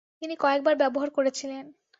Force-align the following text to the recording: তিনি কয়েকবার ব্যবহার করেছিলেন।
তিনি 0.21 0.35
কয়েকবার 0.39 0.75
ব্যবহার 0.75 1.09
করেছিলেন। 1.09 1.65